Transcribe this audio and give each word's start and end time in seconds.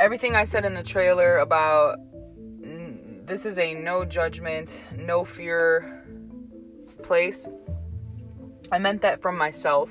everything 0.00 0.34
I 0.34 0.44
said 0.44 0.64
in 0.64 0.72
the 0.72 0.82
trailer 0.82 1.38
about 1.38 1.98
this 3.26 3.46
is 3.46 3.58
a 3.58 3.74
no 3.74 4.04
judgment, 4.04 4.82
no 4.96 5.24
fear 5.24 6.04
place. 7.02 7.46
I 8.72 8.78
meant 8.78 9.02
that 9.02 9.20
from 9.20 9.36
myself. 9.36 9.90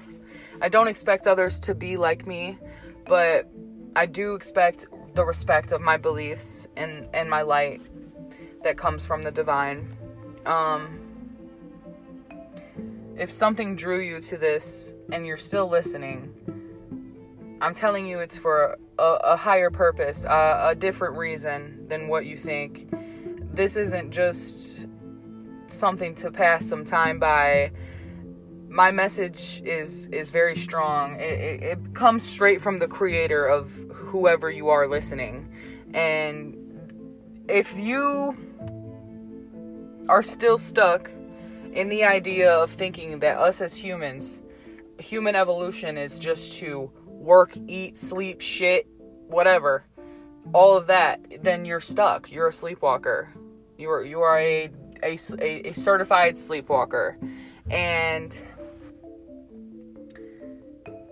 I 0.62 0.68
don't 0.68 0.88
expect 0.88 1.28
others 1.28 1.60
to 1.62 1.76
be 1.76 1.96
like 1.96 2.26
me, 2.26 2.58
but 3.06 3.50
I 3.96 4.08
do 4.08 4.34
expect 4.34 4.88
the 5.14 5.24
respect 5.24 5.72
of 5.72 5.80
my 5.80 5.96
beliefs 5.96 6.68
and 6.76 7.08
and 7.14 7.30
my 7.30 7.44
light 7.44 7.82
that 8.64 8.78
comes 8.78 9.06
from 9.06 9.22
the 9.24 9.32
divine. 9.32 9.96
Um 10.46 11.00
if 13.16 13.32
something 13.32 13.76
drew 13.76 14.00
you 14.00 14.22
to 14.22 14.38
this 14.38 14.94
and 15.12 15.26
you're 15.26 15.38
still 15.38 15.70
listening, 15.70 16.34
I'm 17.62 17.74
telling 17.74 18.06
you 18.08 18.20
it's 18.20 18.38
for 18.38 18.78
a, 18.98 19.04
a 19.04 19.36
higher 19.36 19.70
purpose, 19.70 20.26
a 20.26 20.76
different 20.78 21.18
reason 21.18 21.88
than 21.88 22.08
what 22.08 22.26
you 22.26 22.38
think. 22.38 22.94
This 23.54 23.76
isn't 23.76 24.12
just 24.12 24.88
something 25.70 26.16
to 26.16 26.32
pass 26.32 26.66
some 26.66 26.86
time 26.86 27.20
by. 27.20 27.72
My 28.70 28.92
message 28.92 29.62
is 29.66 30.08
is 30.08 30.32
very 30.32 30.56
strong. 30.56 31.20
It, 31.20 31.40
it, 31.40 31.64
it 31.64 31.94
comes 31.94 32.24
straight 32.24 32.62
from 32.62 32.80
the 32.80 32.88
creator 32.88 33.46
of 33.46 33.72
whoever 33.92 34.50
you 34.50 34.70
are 34.70 34.88
listening, 34.88 35.50
and 35.94 36.56
if 37.50 37.76
you 37.78 38.38
are 40.08 40.24
still 40.24 40.58
stuck 40.58 41.12
in 41.74 41.90
the 41.90 42.04
idea 42.04 42.54
of 42.54 42.72
thinking 42.72 43.20
that 43.20 43.38
us 43.38 43.62
as 43.62 43.76
humans, 43.76 44.42
human 45.00 45.36
evolution 45.36 45.98
is 45.98 46.20
just 46.20 46.58
to 46.60 46.92
work, 47.20 47.56
eat, 47.68 47.98
sleep, 47.98 48.42
shit, 48.42 48.88
whatever, 49.28 49.84
all 50.54 50.76
of 50.76 50.88
that, 50.88 51.44
then 51.44 51.66
you're 51.66 51.80
stuck. 51.80 52.32
You're 52.32 52.48
a 52.48 52.54
sleepwalker. 52.54 53.34
You 53.78 53.92
are 53.92 54.04
you 54.04 54.22
are 54.22 54.40
a 54.40 54.70
a, 55.04 55.18
a, 55.42 55.74
certified 55.74 56.38
sleepwalker, 56.38 57.18
and 57.70 58.38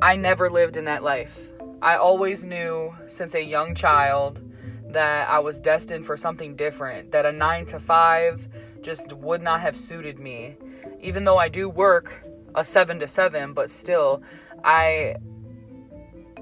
I 0.02 0.16
never 0.16 0.50
lived 0.50 0.76
in 0.76 0.86
that 0.86 1.04
life. 1.04 1.50
I 1.82 1.96
always 1.96 2.44
knew 2.44 2.94
since 3.08 3.36
a 3.36 3.44
young 3.44 3.76
child 3.76 4.42
that 4.90 5.30
I 5.30 5.40
was 5.40 5.62
destined 5.62 6.06
for 6.06 6.18
something 6.18 6.56
different. 6.56 7.12
That 7.12 7.26
a 7.26 7.32
nine 7.32 7.66
to 7.68 7.80
five 7.80 8.48
just 8.82 9.14
would 9.14 9.42
not 9.42 9.62
have 9.62 9.78
suited 9.78 10.20
me. 10.20 10.58
Even 11.00 11.24
though 11.24 11.38
I 11.38 11.50
do 11.50 11.70
work 11.70 12.24
a 12.56 12.66
7 12.66 13.00
to 13.00 13.08
7, 13.08 13.54
but 13.54 13.70
still 13.70 14.24
I 14.64 15.16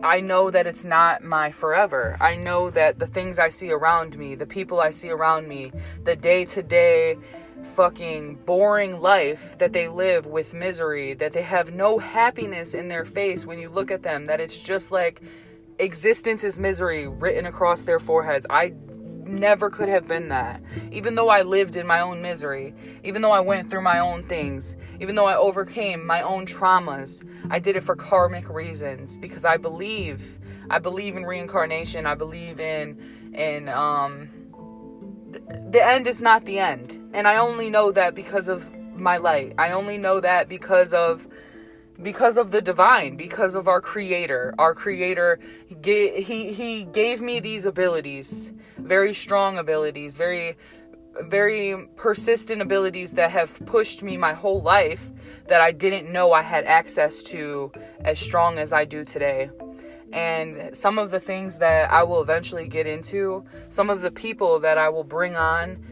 I 0.03 0.21
know 0.21 0.51
that 0.51 0.67
it's 0.67 0.85
not 0.85 1.23
my 1.23 1.51
forever. 1.51 2.17
I 2.19 2.35
know 2.35 2.69
that 2.71 2.99
the 2.99 3.07
things 3.07 3.39
I 3.39 3.49
see 3.49 3.71
around 3.71 4.17
me, 4.17 4.35
the 4.35 4.45
people 4.45 4.79
I 4.79 4.91
see 4.91 5.09
around 5.09 5.47
me, 5.47 5.71
the 6.03 6.15
day-to-day 6.15 7.17
fucking 7.73 8.35
boring 8.45 9.01
life 9.01 9.57
that 9.57 9.73
they 9.73 9.87
live 9.87 10.25
with 10.25 10.53
misery, 10.53 11.13
that 11.15 11.33
they 11.33 11.41
have 11.41 11.73
no 11.73 11.97
happiness 11.97 12.73
in 12.73 12.87
their 12.87 13.05
face 13.05 13.45
when 13.45 13.59
you 13.59 13.69
look 13.69 13.91
at 13.91 14.03
them, 14.03 14.25
that 14.25 14.39
it's 14.39 14.59
just 14.59 14.91
like 14.91 15.21
existence 15.79 16.43
is 16.43 16.59
misery 16.59 17.07
written 17.07 17.45
across 17.45 17.83
their 17.83 17.99
foreheads. 17.99 18.45
I 18.49 18.73
never 19.25 19.69
could 19.69 19.89
have 19.89 20.07
been 20.07 20.29
that. 20.29 20.61
Even 20.91 21.15
though 21.15 21.29
I 21.29 21.41
lived 21.41 21.75
in 21.75 21.85
my 21.85 21.99
own 21.99 22.21
misery, 22.21 22.73
even 23.03 23.21
though 23.21 23.31
I 23.31 23.39
went 23.39 23.69
through 23.69 23.81
my 23.81 23.99
own 23.99 24.23
things, 24.23 24.75
even 24.99 25.15
though 25.15 25.25
I 25.25 25.35
overcame 25.35 26.05
my 26.05 26.21
own 26.21 26.45
traumas, 26.45 27.27
I 27.49 27.59
did 27.59 27.75
it 27.75 27.83
for 27.83 27.95
karmic 27.95 28.49
reasons 28.49 29.17
because 29.17 29.45
I 29.45 29.57
believe 29.57 30.39
I 30.69 30.79
believe 30.79 31.15
in 31.15 31.25
reincarnation. 31.25 32.05
I 32.05 32.15
believe 32.15 32.59
in 32.59 32.99
in 33.33 33.69
um 33.69 34.29
the 35.69 35.85
end 35.85 36.07
is 36.07 36.21
not 36.21 36.45
the 36.45 36.59
end. 36.59 36.99
And 37.13 37.27
I 37.27 37.37
only 37.37 37.69
know 37.69 37.91
that 37.91 38.15
because 38.15 38.47
of 38.47 38.73
my 38.95 39.17
light. 39.17 39.53
I 39.57 39.71
only 39.71 39.97
know 39.97 40.19
that 40.19 40.47
because 40.47 40.93
of 40.93 41.27
because 42.01 42.37
of 42.37 42.51
the 42.51 42.61
divine 42.61 43.15
because 43.15 43.55
of 43.55 43.67
our 43.67 43.79
creator 43.79 44.53
our 44.57 44.73
creator 44.73 45.39
he 45.83 46.51
he 46.51 46.83
gave 46.83 47.21
me 47.21 47.39
these 47.39 47.65
abilities 47.65 48.51
very 48.77 49.13
strong 49.13 49.57
abilities 49.57 50.17
very 50.17 50.57
very 51.23 51.87
persistent 51.95 52.61
abilities 52.61 53.11
that 53.11 53.31
have 53.31 53.65
pushed 53.65 54.03
me 54.03 54.17
my 54.17 54.33
whole 54.33 54.61
life 54.61 55.11
that 55.47 55.61
I 55.61 55.71
didn't 55.71 56.11
know 56.11 56.33
I 56.33 56.41
had 56.41 56.65
access 56.65 57.23
to 57.23 57.71
as 58.01 58.19
strong 58.19 58.57
as 58.57 58.73
I 58.73 58.85
do 58.85 59.05
today. 59.05 59.49
And 60.11 60.75
some 60.75 60.97
of 60.97 61.11
the 61.11 61.19
things 61.19 61.57
that 61.57 61.91
I 61.91 62.03
will 62.03 62.21
eventually 62.21 62.67
get 62.67 62.87
into, 62.87 63.43
some 63.69 63.89
of 63.89 64.01
the 64.01 64.11
people 64.11 64.59
that 64.59 64.77
I 64.77 64.89
will 64.89 65.03
bring 65.03 65.35
on 65.35 65.83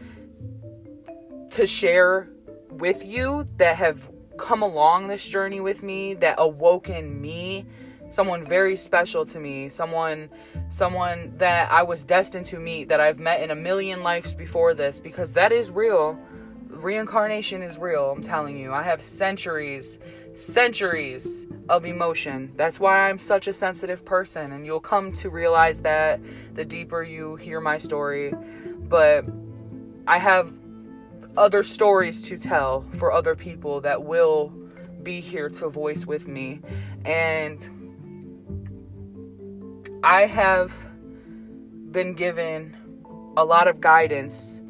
to 1.50 1.66
share 1.66 2.28
with 2.70 3.04
you 3.04 3.44
that 3.58 3.76
have 3.76 4.10
come 4.36 4.62
along 4.62 5.08
this 5.08 5.26
journey 5.26 5.60
with 5.60 5.82
me 5.82 6.14
that 6.14 6.36
awoken 6.38 7.20
me 7.20 7.66
someone 8.10 8.46
very 8.46 8.76
special 8.76 9.24
to 9.24 9.40
me 9.40 9.68
someone 9.68 10.28
someone 10.68 11.32
that 11.36 11.70
i 11.70 11.82
was 11.82 12.02
destined 12.02 12.46
to 12.46 12.58
meet 12.58 12.88
that 12.88 13.00
i've 13.00 13.18
met 13.18 13.40
in 13.42 13.50
a 13.50 13.54
million 13.54 14.02
lives 14.02 14.34
before 14.34 14.74
this 14.74 15.00
because 15.00 15.34
that 15.34 15.52
is 15.52 15.70
real. 15.70 16.18
Reincarnation 16.68 17.62
is 17.62 17.78
real 17.78 18.10
i'm 18.10 18.22
telling 18.22 18.58
you. 18.58 18.72
I 18.72 18.82
have 18.82 19.00
centuries 19.00 19.98
centuries 20.32 21.46
of 21.68 21.86
emotion. 21.86 22.52
That's 22.56 22.78
why 22.80 23.08
i'm 23.08 23.18
such 23.18 23.48
a 23.48 23.52
sensitive 23.52 24.04
person 24.04 24.52
and 24.52 24.66
you'll 24.66 24.80
come 24.80 25.12
to 25.14 25.30
realize 25.30 25.80
that 25.80 26.20
the 26.54 26.64
deeper 26.64 27.02
you 27.02 27.36
hear 27.36 27.60
my 27.60 27.78
story. 27.78 28.32
But 28.80 29.24
i 30.06 30.18
have 30.18 30.52
other 31.36 31.62
stories 31.62 32.22
to 32.22 32.38
tell 32.38 32.84
for 32.92 33.12
other 33.12 33.34
people 33.34 33.80
that 33.80 34.04
will 34.04 34.52
be 35.02 35.20
here 35.20 35.48
to 35.48 35.68
voice 35.68 36.06
with 36.06 36.28
me. 36.28 36.60
And 37.04 37.68
I 40.02 40.26
have 40.26 40.72
been 41.90 42.14
given 42.14 42.76
a 43.36 43.44
lot 43.44 43.68
of 43.68 43.80
guidance 43.80 44.60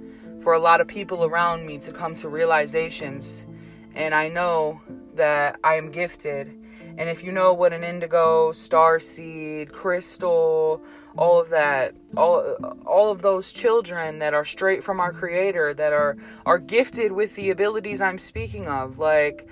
for 0.40 0.52
a 0.52 0.58
lot 0.58 0.80
of 0.80 0.86
people 0.86 1.24
around 1.24 1.66
me 1.66 1.78
to 1.78 1.92
come 1.92 2.14
to 2.16 2.28
realizations. 2.28 3.46
And 3.94 4.14
I 4.14 4.28
know 4.28 4.80
that 5.14 5.58
I 5.64 5.76
am 5.76 5.90
gifted. 5.90 6.63
And 6.96 7.08
if 7.08 7.24
you 7.24 7.32
know 7.32 7.52
what 7.52 7.72
an 7.72 7.82
indigo, 7.82 8.52
star 8.52 8.98
seed, 8.98 9.72
crystal, 9.72 10.82
all 11.16 11.40
of 11.40 11.48
that 11.50 11.94
all 12.16 12.40
all 12.86 13.10
of 13.10 13.22
those 13.22 13.52
children 13.52 14.18
that 14.18 14.34
are 14.34 14.44
straight 14.44 14.82
from 14.82 14.98
our 14.98 15.12
creator 15.12 15.72
that 15.72 15.92
are 15.92 16.16
are 16.44 16.58
gifted 16.58 17.12
with 17.12 17.36
the 17.36 17.50
abilities 17.50 18.00
I'm 18.00 18.18
speaking 18.18 18.66
of 18.66 18.98
like 18.98 19.48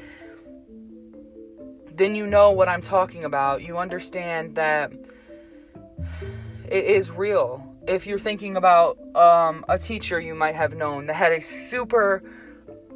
then 1.94 2.14
you 2.14 2.26
know 2.26 2.50
what 2.50 2.69
I'm 2.69 2.81
talking 2.81 3.25
about. 3.25 3.62
You 3.62 3.78
understand 3.78 4.54
that 4.54 4.92
it 6.69 6.84
is 6.84 7.10
real. 7.10 7.69
If 7.86 8.06
you're 8.06 8.19
thinking 8.19 8.56
about 8.56 8.98
um, 9.14 9.64
a 9.69 9.78
teacher 9.78 10.19
you 10.20 10.34
might 10.34 10.54
have 10.54 10.75
known 10.75 11.06
that 11.06 11.14
had 11.16 11.32
a 11.32 11.41
super 11.41 12.22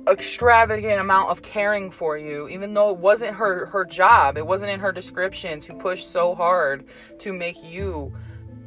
extravagant 0.08 1.00
amount 1.00 1.30
of 1.30 1.42
caring 1.42 1.90
for 1.90 2.16
you 2.16 2.48
even 2.48 2.74
though 2.74 2.90
it 2.90 2.96
wasn't 2.98 3.34
her 3.34 3.66
her 3.66 3.84
job 3.84 4.36
it 4.38 4.46
wasn't 4.46 4.70
in 4.70 4.78
her 4.78 4.92
description 4.92 5.58
to 5.58 5.74
push 5.74 6.04
so 6.04 6.34
hard 6.34 6.84
to 7.18 7.32
make 7.32 7.62
you 7.64 8.12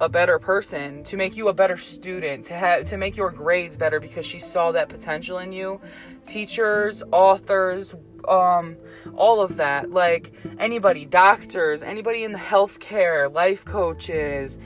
a 0.01 0.09
better 0.09 0.39
person, 0.39 1.03
to 1.03 1.17
make 1.17 1.35
you 1.35 1.49
a 1.49 1.53
better 1.53 1.77
student, 1.77 2.45
to 2.45 2.53
have 2.53 2.85
to 2.85 2.97
make 2.97 3.17
your 3.17 3.31
grades 3.31 3.75
better 3.75 3.99
because 3.99 4.25
she 4.25 4.39
saw 4.39 4.71
that 4.71 4.89
potential 4.89 5.39
in 5.39 5.51
you. 5.51 5.81
Teachers, 6.25 7.03
authors, 7.11 7.95
um 8.27 8.77
all 9.15 9.41
of 9.41 9.57
that. 9.57 9.91
Like 9.91 10.33
anybody, 10.57 11.05
doctors, 11.05 11.83
anybody 11.83 12.23
in 12.23 12.31
the 12.31 12.39
healthcare, 12.39 13.31
life 13.33 13.65
coaches, 13.65 14.57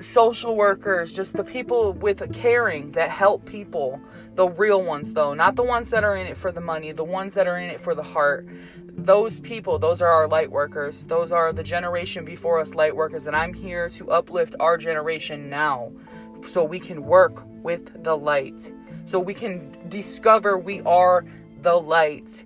social 0.00 0.56
workers, 0.56 1.14
just 1.14 1.34
the 1.34 1.44
people 1.44 1.94
with 1.94 2.32
caring 2.32 2.92
that 2.92 3.10
help 3.10 3.46
people. 3.46 4.00
The 4.34 4.48
real 4.48 4.82
ones 4.82 5.12
though, 5.12 5.34
not 5.34 5.56
the 5.56 5.62
ones 5.62 5.90
that 5.90 6.04
are 6.04 6.16
in 6.16 6.26
it 6.26 6.36
for 6.36 6.52
the 6.52 6.60
money, 6.60 6.92
the 6.92 7.04
ones 7.04 7.34
that 7.34 7.46
are 7.46 7.58
in 7.58 7.70
it 7.70 7.80
for 7.80 7.94
the 7.94 8.02
heart 8.02 8.48
those 8.96 9.40
people, 9.40 9.78
those 9.78 10.00
are 10.00 10.08
our 10.08 10.28
light 10.28 10.50
workers. 10.50 11.04
Those 11.04 11.32
are 11.32 11.52
the 11.52 11.62
generation 11.62 12.24
before 12.24 12.60
us 12.60 12.74
light 12.74 12.94
workers. 12.94 13.26
And 13.26 13.34
I'm 13.34 13.52
here 13.52 13.88
to 13.90 14.10
uplift 14.10 14.54
our 14.60 14.78
generation 14.78 15.50
now 15.50 15.92
so 16.42 16.62
we 16.62 16.78
can 16.78 17.04
work 17.04 17.42
with 17.62 18.04
the 18.04 18.16
light. 18.16 18.72
So 19.06 19.18
we 19.18 19.34
can 19.34 19.76
discover 19.88 20.58
we 20.58 20.80
are 20.82 21.24
the 21.62 21.74
light. 21.74 22.44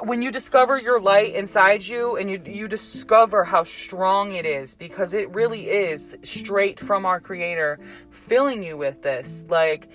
When 0.00 0.22
you 0.22 0.30
discover 0.30 0.78
your 0.78 1.00
light 1.00 1.34
inside 1.34 1.86
you 1.86 2.16
and 2.16 2.30
you, 2.30 2.42
you 2.44 2.66
discover 2.66 3.44
how 3.44 3.64
strong 3.64 4.34
it 4.34 4.44
is, 4.44 4.74
because 4.74 5.14
it 5.14 5.30
really 5.30 5.68
is 5.68 6.16
straight 6.22 6.80
from 6.80 7.06
our 7.06 7.20
Creator 7.20 7.78
filling 8.10 8.62
you 8.62 8.76
with 8.76 9.02
this. 9.02 9.44
Like, 9.48 9.88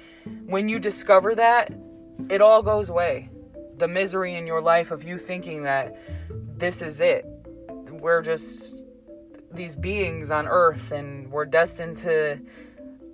when 0.45 0.69
you 0.69 0.79
discover 0.79 1.35
that, 1.35 1.73
it 2.29 2.41
all 2.41 2.61
goes 2.61 2.89
away 2.89 3.29
the 3.79 3.87
misery 3.87 4.35
in 4.35 4.45
your 4.45 4.61
life 4.61 4.91
of 4.91 5.03
you 5.03 5.17
thinking 5.17 5.63
that 5.63 5.97
this 6.57 6.81
is 6.81 6.99
it. 6.99 7.25
We're 7.89 8.21
just 8.21 8.81
these 9.51 9.75
beings 9.75 10.29
on 10.29 10.47
earth 10.47 10.91
and 10.91 11.31
we're 11.31 11.45
destined 11.45 11.97
to 11.97 12.39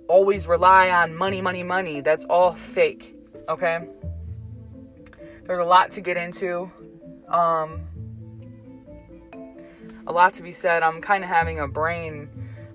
always 0.08 0.46
rely 0.46 0.90
on 0.90 1.16
money, 1.16 1.40
money, 1.40 1.62
money. 1.62 2.00
That's 2.00 2.24
all 2.26 2.52
fake. 2.52 3.14
Okay? 3.48 3.86
There's 5.44 5.60
a 5.60 5.64
lot 5.64 5.92
to 5.92 6.00
get 6.00 6.16
into. 6.16 6.70
Um, 7.28 7.86
a 10.06 10.12
lot 10.12 10.34
to 10.34 10.42
be 10.42 10.52
said. 10.52 10.82
I'm 10.82 11.00
kind 11.00 11.24
of 11.24 11.30
having 11.30 11.60
a 11.60 11.68
brain. 11.68 12.28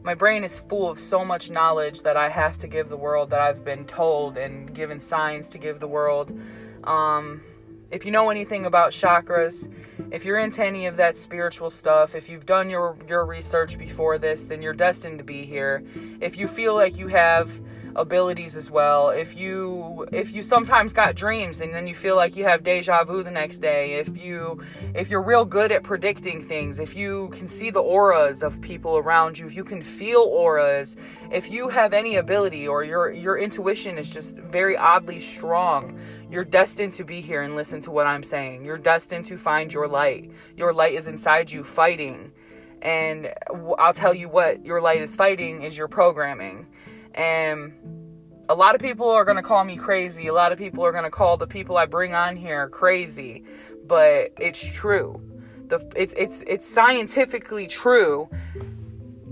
My 0.04 0.16
brain 0.16 0.44
is 0.44 0.60
full 0.62 0.90
of 0.90 1.00
so 1.00 1.24
much 1.24 1.52
knowledge 1.52 2.02
that 2.02 2.18
I 2.18 2.28
have 2.28 2.58
to 2.60 2.68
give 2.68 2.90
the 2.90 2.98
world 2.98 3.30
that 3.30 3.40
I've 3.40 3.64
been 3.64 3.86
told 3.86 4.36
and 4.36 4.74
given 4.74 5.00
signs 5.00 5.48
to 5.50 5.60
give 5.60 5.80
the 5.80 5.88
world. 5.88 6.38
Um, 6.86 7.44
if 7.92 8.04
you 8.04 8.12
know 8.12 8.32
anything 8.32 8.66
about 8.66 8.94
chakras, 8.94 9.72
if 10.12 10.26
you're 10.26 10.40
into 10.40 10.66
any 10.66 10.88
of 10.88 10.98
that 10.98 11.18
spiritual 11.18 11.70
stuff, 11.70 12.16
if 12.16 12.30
you've 12.30 12.48
done 12.48 12.70
your 12.70 12.98
your 13.08 13.26
research 13.26 13.78
before 13.78 14.18
this, 14.18 14.46
then 14.46 14.62
you're 14.62 14.74
destined 14.74 15.20
to 15.20 15.24
be 15.24 15.46
here. 15.46 15.84
If 16.20 16.36
you 16.36 16.48
feel 16.48 16.74
like 16.74 16.98
you 16.98 17.08
have 17.10 17.62
abilities 17.96 18.56
as 18.56 18.70
well, 18.72 19.10
if 19.10 19.38
you 19.38 20.08
if 20.12 20.32
you 20.34 20.44
sometimes 20.44 20.94
got 20.94 21.16
dreams 21.16 21.62
and 21.62 21.74
then 21.74 21.88
you 21.88 21.96
feel 21.96 22.16
like 22.16 22.36
you 22.36 22.44
have 22.44 22.64
deja 22.64 23.04
vu 23.04 23.24
the 23.24 23.32
next 23.32 23.60
day, 23.60 23.94
if 23.94 24.18
you 24.18 24.62
if 24.94 25.10
you're 25.10 25.24
real 25.24 25.46
good 25.46 25.72
at 25.72 25.84
predicting 25.84 26.42
things, 26.42 26.80
if 26.80 26.96
you 26.96 27.30
can 27.30 27.48
see 27.48 27.70
the 27.70 27.82
auras 27.82 28.44
of 28.44 28.62
people 28.62 28.98
around 28.98 29.38
you, 29.38 29.46
if 29.46 29.56
you 29.56 29.64
can 29.64 29.82
feel 29.82 30.22
auras, 30.22 30.96
if 31.32 31.52
you 31.52 31.70
have 31.70 31.94
any 31.94 32.16
ability 32.16 32.68
or 32.68 32.84
your 32.84 33.12
your 33.12 33.38
intuition 33.38 33.98
is 33.98 34.14
just 34.14 34.36
very 34.38 34.78
oddly 34.78 35.20
strong, 35.20 36.00
you're 36.30 36.46
destined 36.46 36.94
to 36.94 37.04
be 37.04 37.22
here 37.22 37.42
and 37.42 37.56
listen 37.56 37.82
to 37.82 37.92
what 37.92 38.08
I'm 38.08 38.24
saying. 38.24 38.66
You're 38.66 38.78
destined 38.78 39.26
to 39.26 39.38
find 39.38 39.72
your 39.72 39.88
light. 39.88 40.32
Your 40.56 40.74
light 40.74 40.94
is 40.94 41.08
inside 41.08 41.52
you 41.52 41.64
fighting. 41.64 42.32
And 42.82 43.32
I'll 43.78 43.94
tell 43.94 44.14
you 44.14 44.28
what 44.28 44.66
your 44.66 44.82
light 44.82 45.02
is 45.02 45.16
fighting 45.16 45.62
is 45.62 45.78
your 45.78 45.88
programming. 45.88 46.68
And 47.16 47.74
a 48.50 48.56
lot 48.56 48.76
of 48.76 48.82
people 48.82 49.10
are 49.10 49.26
going 49.26 49.38
to 49.38 49.44
call 49.44 49.64
me 49.64 49.76
crazy. 49.76 50.28
A 50.28 50.34
lot 50.34 50.52
of 50.52 50.58
people 50.58 50.86
are 50.86 50.92
going 50.92 51.04
to 51.04 51.10
call 51.10 51.38
the 51.38 51.48
people 51.48 51.78
I 51.78 51.86
bring 51.86 52.14
on 52.14 52.36
here 52.36 52.70
crazy, 52.70 53.44
but 53.88 54.32
it's 54.40 54.66
true. 54.66 55.22
The 55.68 55.80
it's 55.96 56.14
it's 56.18 56.44
it's 56.48 56.68
scientifically 56.68 57.68
true 57.68 58.30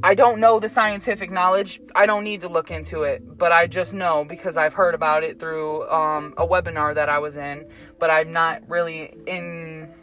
I 0.01 0.15
don't 0.15 0.39
know 0.39 0.59
the 0.59 0.69
scientific 0.69 1.29
knowledge. 1.29 1.81
I 1.93 2.05
don't 2.05 2.23
need 2.23 2.41
to 2.41 2.47
look 2.47 2.71
into 2.71 3.03
it, 3.03 3.37
but 3.37 3.51
I 3.51 3.67
just 3.67 3.93
know 3.93 4.23
because 4.23 4.55
I've 4.55 4.73
heard 4.73 4.95
about 4.95 5.23
it 5.23 5.39
through 5.39 5.89
um, 5.89 6.33
a 6.37 6.47
webinar 6.47 6.95
that 6.95 7.09
I 7.09 7.19
was 7.19 7.35
in. 7.35 7.65
But 7.99 8.09
I'm 8.09 8.31
not 8.31 8.61
really 8.69 9.13
in 9.27 9.93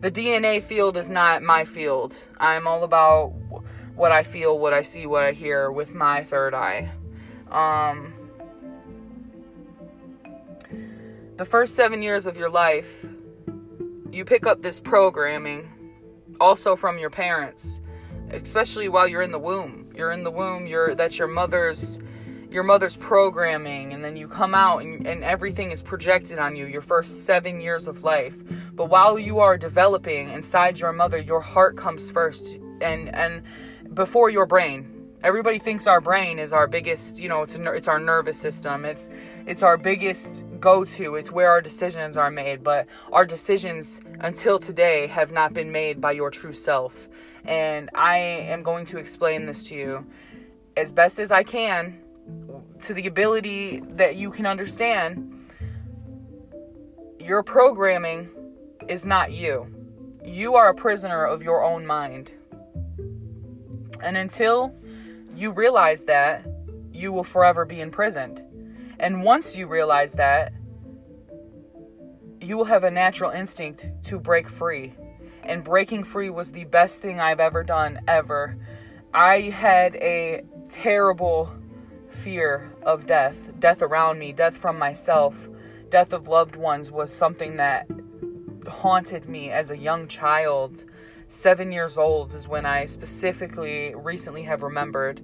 the 0.00 0.10
DNA 0.10 0.62
field. 0.62 0.98
Is 0.98 1.08
not 1.08 1.42
my 1.42 1.64
field. 1.64 2.14
I'm 2.38 2.66
all 2.66 2.84
about 2.84 3.28
what 3.94 4.12
I 4.12 4.22
feel, 4.22 4.58
what 4.58 4.74
I 4.74 4.82
see, 4.82 5.06
what 5.06 5.22
I 5.22 5.32
hear 5.32 5.72
with 5.72 5.94
my 5.94 6.24
third 6.24 6.52
eye. 6.52 6.92
Um, 7.52 8.14
the 11.36 11.44
first 11.44 11.74
seven 11.74 12.02
years 12.02 12.26
of 12.26 12.36
your 12.36 12.50
life, 12.50 13.06
you 14.10 14.24
pick 14.24 14.46
up 14.46 14.62
this 14.62 14.80
programming, 14.80 15.68
also 16.40 16.76
from 16.76 16.98
your 16.98 17.10
parents 17.10 17.82
especially 18.32 18.88
while 18.88 19.06
you're 19.06 19.22
in 19.22 19.32
the 19.32 19.38
womb. 19.38 19.90
You're 19.94 20.12
in 20.12 20.24
the 20.24 20.30
womb, 20.30 20.66
you're 20.66 20.94
that's 20.94 21.18
your 21.18 21.28
mother's 21.28 22.00
your 22.50 22.62
mother's 22.62 22.98
programming 22.98 23.94
and 23.94 24.04
then 24.04 24.14
you 24.14 24.28
come 24.28 24.54
out 24.54 24.82
and, 24.82 25.06
and 25.06 25.24
everything 25.24 25.70
is 25.70 25.82
projected 25.82 26.38
on 26.38 26.54
you 26.54 26.66
your 26.66 26.82
first 26.82 27.24
seven 27.24 27.62
years 27.62 27.88
of 27.88 28.04
life 28.04 28.36
but 28.74 28.90
while 28.90 29.18
you 29.18 29.38
are 29.38 29.56
developing 29.56 30.28
inside 30.28 30.78
your 30.78 30.92
mother 30.92 31.16
your 31.16 31.40
heart 31.40 31.78
comes 31.78 32.10
first 32.10 32.58
and 32.82 33.08
and 33.14 33.42
before 33.94 34.28
your 34.28 34.44
brain 34.44 34.91
everybody 35.24 35.58
thinks 35.58 35.86
our 35.86 36.00
brain 36.00 36.38
is 36.38 36.52
our 36.52 36.66
biggest 36.66 37.18
you 37.18 37.28
know 37.28 37.42
it's, 37.42 37.54
a, 37.54 37.72
it's 37.72 37.88
our 37.88 38.00
nervous 38.00 38.38
system 38.38 38.84
it's 38.84 39.10
it's 39.46 39.62
our 39.62 39.76
biggest 39.76 40.44
go-to 40.60 41.14
it's 41.14 41.30
where 41.30 41.50
our 41.50 41.60
decisions 41.60 42.16
are 42.16 42.30
made 42.30 42.62
but 42.64 42.86
our 43.12 43.24
decisions 43.24 44.00
until 44.20 44.58
today 44.58 45.06
have 45.06 45.30
not 45.32 45.52
been 45.52 45.70
made 45.70 46.00
by 46.00 46.12
your 46.12 46.30
true 46.30 46.52
self 46.52 47.08
and 47.44 47.90
I 47.94 48.16
am 48.18 48.62
going 48.62 48.86
to 48.86 48.98
explain 48.98 49.46
this 49.46 49.64
to 49.64 49.74
you 49.74 50.06
as 50.76 50.92
best 50.92 51.18
as 51.18 51.32
I 51.32 51.42
can 51.42 51.98
to 52.82 52.94
the 52.94 53.06
ability 53.06 53.82
that 53.90 54.16
you 54.16 54.30
can 54.30 54.46
understand. 54.46 55.50
Your 57.18 57.42
programming 57.42 58.30
is 58.88 59.06
not 59.06 59.32
you. 59.32 59.66
You 60.24 60.54
are 60.54 60.68
a 60.68 60.74
prisoner 60.74 61.24
of 61.24 61.42
your 61.42 61.62
own 61.62 61.86
mind. 61.86 62.32
And 64.02 64.16
until 64.16 64.74
you 65.42 65.52
realize 65.52 66.04
that, 66.04 66.46
you 66.92 67.12
will 67.12 67.24
forever 67.24 67.64
be 67.64 67.80
imprisoned. 67.80 68.42
And 69.00 69.22
once 69.22 69.56
you 69.56 69.66
realize 69.66 70.12
that, 70.14 70.52
you 72.40 72.56
will 72.56 72.64
have 72.64 72.84
a 72.84 72.90
natural 72.90 73.30
instinct 73.30 73.86
to 74.04 74.18
break 74.18 74.48
free 74.48 74.94
and 75.44 75.64
breaking 75.64 76.04
free 76.04 76.30
was 76.30 76.52
the 76.52 76.64
best 76.64 77.02
thing 77.02 77.20
I've 77.20 77.40
ever 77.40 77.64
done, 77.64 78.00
ever. 78.06 78.56
I 79.12 79.40
had 79.40 79.96
a 79.96 80.44
terrible 80.70 81.52
fear 82.08 82.72
of 82.82 83.06
death 83.06 83.58
death 83.58 83.82
around 83.82 84.18
me, 84.18 84.32
death 84.32 84.56
from 84.56 84.78
myself, 84.78 85.48
death 85.88 86.12
of 86.12 86.28
loved 86.28 86.56
ones 86.56 86.90
was 86.90 87.12
something 87.12 87.56
that 87.56 87.86
haunted 88.68 89.28
me 89.28 89.50
as 89.50 89.70
a 89.70 89.76
young 89.76 90.06
child. 90.08 90.84
Seven 91.32 91.72
years 91.72 91.96
old 91.96 92.34
is 92.34 92.46
when 92.46 92.66
I 92.66 92.84
specifically 92.84 93.94
recently 93.94 94.42
have 94.42 94.62
remembered. 94.62 95.22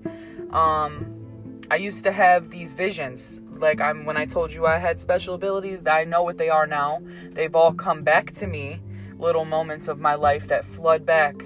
Um, 0.55 1.60
I 1.70 1.76
used 1.76 2.02
to 2.05 2.12
have 2.12 2.49
these 2.49 2.72
visions. 2.72 3.43
Like 3.58 3.82
I'm 3.82 4.06
when 4.06 4.16
I 4.16 4.25
told 4.25 4.50
you 4.50 4.64
I 4.64 4.78
had 4.78 4.99
special 4.99 5.34
abilities, 5.34 5.82
That 5.82 5.94
I 5.94 6.05
know 6.05 6.22
what 6.22 6.38
they 6.38 6.49
are 6.49 6.66
now. 6.66 7.02
They've 7.32 7.55
all 7.55 7.75
come 7.75 8.05
back 8.05 8.32
to 8.37 8.46
me 8.46 8.81
little 9.19 9.44
moments 9.44 9.87
of 9.87 10.00
my 10.00 10.14
life 10.14 10.49
that 10.49 10.64
flood 10.64 11.05
back 11.05 11.44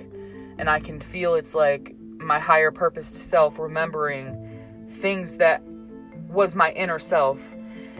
and 0.59 0.71
I 0.71 0.79
can 0.79 1.01
feel 1.01 1.35
it's 1.35 1.57
like 1.57 1.97
my 2.19 2.39
higher 2.39 2.71
purpose 2.71 3.11
to 3.11 3.19
self 3.19 3.59
remembering 3.59 4.87
things 4.89 5.39
that 5.39 5.61
was 6.29 6.55
my 6.55 6.71
inner 6.71 7.01
self. 7.01 7.43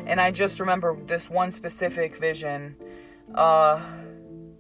And 0.07 0.21
I 0.21 0.31
just 0.31 0.61
remember 0.61 0.97
this 1.07 1.29
one 1.29 1.51
specific 1.51 2.17
vision 2.19 2.77
uh 3.35 3.85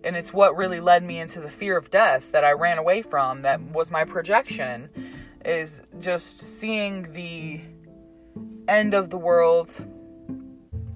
and 0.05 0.17
it's 0.17 0.33
what 0.33 0.57
really 0.57 0.81
led 0.81 1.03
me 1.03 1.21
into 1.21 1.41
the 1.41 1.51
fear 1.51 1.77
of 1.77 1.91
death 1.91 2.33
that 2.33 2.45
I 2.45 2.53
ran 2.53 2.79
away 2.79 3.03
from 3.03 3.43
that 3.43 3.61
was 3.61 3.91
my 3.91 4.05
projection 4.05 4.89
is 5.45 5.83
just 5.99 6.39
seeing 6.39 7.13
the 7.13 7.61
end 8.69 8.95
of 8.95 9.11
the 9.11 9.19
world 9.19 9.85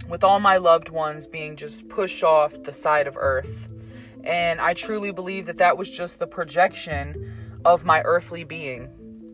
with 0.09 0.23
all 0.23 0.41
my 0.41 0.57
loved 0.57 0.89
ones 0.89 1.27
being 1.27 1.57
just 1.57 1.89
pushed 1.89 2.23
off 2.23 2.63
the 2.63 2.73
side 2.73 3.07
of 3.07 3.17
earth 3.19 3.69
and 4.27 4.61
I 4.61 4.75
truly 4.75 5.13
believe 5.13 5.47
that 5.47 5.59
that 5.59 5.79
was 5.79 5.89
just 5.89 6.19
the 6.19 6.27
projection 6.27 7.33
of 7.65 7.85
my 7.85 8.03
earthly 8.03 8.43
being. 8.43 8.91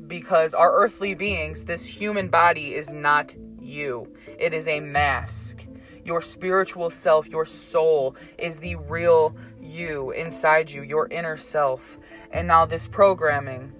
Because 0.06 0.52
our 0.52 0.70
earthly 0.70 1.14
beings, 1.14 1.64
this 1.64 1.86
human 1.86 2.28
body 2.28 2.74
is 2.74 2.92
not 2.92 3.34
you, 3.58 4.14
it 4.38 4.52
is 4.52 4.68
a 4.68 4.80
mask. 4.80 5.64
Your 6.04 6.20
spiritual 6.20 6.90
self, 6.90 7.28
your 7.28 7.44
soul, 7.44 8.16
is 8.38 8.58
the 8.58 8.76
real 8.76 9.34
you 9.60 10.10
inside 10.12 10.70
you, 10.70 10.82
your 10.82 11.08
inner 11.08 11.36
self. 11.36 11.98
And 12.30 12.48
now, 12.48 12.66
this 12.66 12.86
programming. 12.86 13.72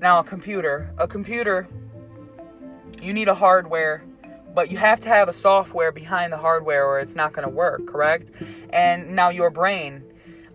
Now, 0.00 0.18
a 0.18 0.24
computer. 0.24 0.92
A 0.98 1.08
computer, 1.08 1.68
you 3.00 3.12
need 3.12 3.28
a 3.28 3.34
hardware 3.34 4.02
but 4.56 4.70
you 4.70 4.78
have 4.78 4.98
to 5.00 5.10
have 5.10 5.28
a 5.28 5.34
software 5.34 5.92
behind 5.92 6.32
the 6.32 6.38
hardware 6.38 6.86
or 6.86 6.98
it's 6.98 7.14
not 7.14 7.34
going 7.34 7.46
to 7.46 7.54
work, 7.54 7.86
correct? 7.86 8.30
And 8.70 9.14
now 9.14 9.28
your 9.28 9.50
brain, 9.50 10.02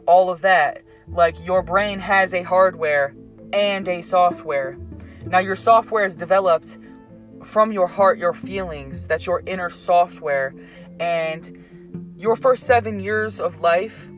all 0.08 0.32
of 0.32 0.42
that, 0.42 0.82
like 1.08 1.46
your 1.46 1.62
brain 1.62 2.00
has 2.00 2.34
a 2.34 2.42
hardware 2.42 3.16
and 3.54 3.88
a 3.88 4.02
software. 4.02 4.76
Now 5.28 5.38
your 5.38 5.56
software 5.56 6.04
is 6.04 6.16
developed 6.16 6.80
from 7.44 7.72
your 7.72 7.88
heart, 7.88 8.18
your 8.18 8.34
feelings, 8.34 9.08
that's 9.08 9.26
your 9.26 9.44
inner 9.46 9.70
software. 9.70 10.54
And 11.00 12.14
your 12.16 12.36
first 12.36 12.64
seven 12.64 13.00
years 13.00 13.40
of 13.40 13.62
life 13.62 14.10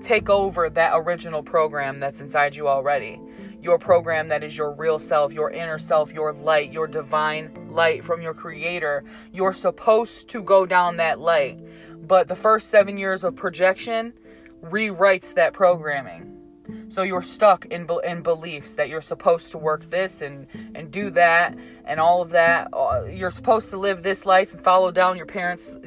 take 0.00 0.30
over 0.30 0.70
that 0.70 0.92
original 0.94 1.42
program 1.42 2.00
that's 2.00 2.20
inside 2.20 2.54
you 2.54 2.68
already 2.68 3.20
your 3.60 3.78
program 3.78 4.28
that 4.28 4.44
is 4.44 4.56
your 4.56 4.72
real 4.72 4.98
self, 4.98 5.32
your 5.32 5.50
inner 5.50 5.78
self, 5.78 6.12
your 6.12 6.32
light, 6.32 6.72
your 6.72 6.86
divine 6.86 7.50
light 7.68 8.04
from 8.04 8.22
your 8.22 8.34
creator. 8.34 9.04
You're 9.32 9.52
supposed 9.52 10.28
to 10.30 10.42
go 10.42 10.64
down 10.64 10.96
that 10.98 11.18
light. 11.18 11.58
But 12.06 12.28
the 12.28 12.36
first 12.36 12.70
seven 12.70 12.96
years 12.96 13.24
of 13.24 13.34
projection 13.36 14.12
rewrites 14.62 15.34
that 15.34 15.52
programming. 15.52 16.37
So 16.88 17.02
you're 17.02 17.22
stuck 17.22 17.66
in 17.66 17.88
in 18.04 18.22
beliefs 18.22 18.74
that 18.74 18.88
you're 18.88 19.00
supposed 19.00 19.50
to 19.50 19.58
work 19.58 19.88
this 19.90 20.22
and 20.22 20.46
and 20.74 20.90
do 20.90 21.10
that 21.10 21.56
and 21.84 22.00
all 22.00 22.22
of 22.22 22.30
that. 22.30 22.68
Uh, 22.72 23.04
you're 23.04 23.30
supposed 23.30 23.70
to 23.70 23.78
live 23.78 24.02
this 24.02 24.24
life 24.26 24.52
and 24.54 24.62
follow 24.62 24.90
down 24.90 25.16
your 25.16 25.26
parents' 25.26 25.78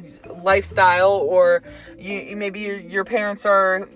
lifestyle, 0.44 1.12
or 1.12 1.64
you 1.98 2.36
maybe 2.36 2.60
your, 2.62 2.80
your 2.80 3.04
parents 3.04 3.46
are 3.46 3.90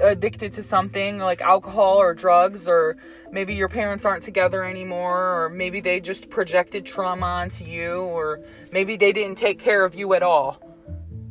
addicted 0.00 0.52
to 0.54 0.62
something 0.62 1.18
like 1.18 1.40
alcohol 1.40 1.98
or 1.98 2.14
drugs, 2.14 2.66
or 2.66 2.96
maybe 3.30 3.54
your 3.54 3.68
parents 3.68 4.04
aren't 4.04 4.22
together 4.22 4.64
anymore, 4.64 5.44
or 5.44 5.48
maybe 5.48 5.80
they 5.80 6.00
just 6.00 6.30
projected 6.30 6.84
trauma 6.84 7.26
onto 7.26 7.64
you, 7.64 8.00
or 8.00 8.40
maybe 8.72 8.96
they 8.96 9.12
didn't 9.12 9.36
take 9.36 9.58
care 9.58 9.84
of 9.84 9.94
you 9.94 10.14
at 10.14 10.22
all. 10.22 10.60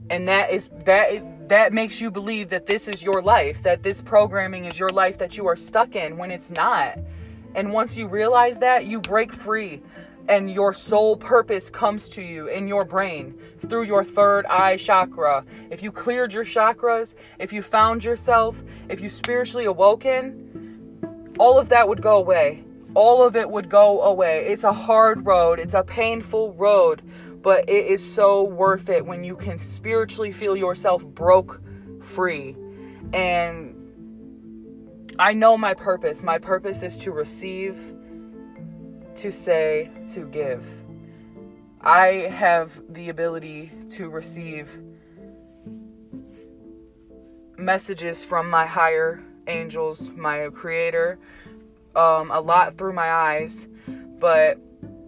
And 0.09 0.27
that 0.27 0.51
is 0.51 0.69
that 0.85 1.40
that 1.51 1.73
makes 1.73 1.99
you 1.99 2.09
believe 2.09 2.47
that 2.47 2.65
this 2.65 2.87
is 2.87 3.03
your 3.03 3.21
life, 3.21 3.61
that 3.61 3.83
this 3.83 4.01
programming 4.01 4.63
is 4.63 4.79
your 4.79 4.89
life 4.89 5.17
that 5.17 5.35
you 5.35 5.45
are 5.45 5.57
stuck 5.57 5.97
in 5.97 6.15
when 6.15 6.31
it's 6.31 6.49
not. 6.49 6.97
And 7.55 7.73
once 7.73 7.97
you 7.97 8.07
realize 8.07 8.59
that, 8.59 8.85
you 8.85 9.01
break 9.01 9.33
free 9.33 9.81
and 10.29 10.49
your 10.49 10.71
soul 10.71 11.17
purpose 11.17 11.69
comes 11.69 12.07
to 12.07 12.21
you 12.21 12.47
in 12.47 12.69
your 12.69 12.85
brain 12.85 13.37
through 13.67 13.83
your 13.83 14.01
third 14.01 14.45
eye 14.45 14.77
chakra. 14.77 15.43
If 15.69 15.83
you 15.83 15.91
cleared 15.91 16.31
your 16.31 16.45
chakras, 16.45 17.15
if 17.37 17.51
you 17.51 17.61
found 17.61 18.05
yourself, 18.05 18.63
if 18.87 19.01
you 19.01 19.09
spiritually 19.09 19.65
awoken, 19.65 21.33
all 21.37 21.59
of 21.59 21.67
that 21.67 21.85
would 21.85 22.01
go 22.01 22.15
away. 22.15 22.63
All 22.93 23.25
of 23.25 23.35
it 23.35 23.49
would 23.49 23.67
go 23.67 24.03
away. 24.03 24.45
It's 24.47 24.63
a 24.63 24.71
hard 24.71 25.25
road, 25.25 25.59
it's 25.59 25.73
a 25.73 25.83
painful 25.83 26.53
road, 26.53 27.01
but 27.41 27.67
it 27.67 27.87
is 27.87 28.13
so 28.13 28.43
worth 28.43 28.89
it 28.89 29.05
when 29.05 29.23
you 29.23 29.35
can 29.35 29.57
spiritually 29.57 30.31
feel 30.31 30.55
yourself 30.55 31.05
broke 31.05 31.61
free. 32.01 32.55
And 33.13 33.75
I 35.17 35.33
know 35.33 35.57
my 35.57 35.73
purpose. 35.73 36.23
My 36.23 36.37
purpose 36.37 36.83
is 36.83 36.95
to 36.97 37.11
receive, 37.11 37.77
to 39.15 39.31
say, 39.31 39.89
to 40.13 40.27
give. 40.27 40.65
I 41.81 42.29
have 42.29 42.79
the 42.89 43.09
ability 43.09 43.71
to 43.91 44.09
receive 44.09 44.69
messages 47.57 48.23
from 48.23 48.49
my 48.49 48.65
higher 48.65 49.23
angels, 49.47 50.11
my 50.11 50.49
creator, 50.53 51.17
um, 51.95 52.31
a 52.31 52.39
lot 52.39 52.77
through 52.77 52.93
my 52.93 53.11
eyes, 53.11 53.67
but 54.19 54.59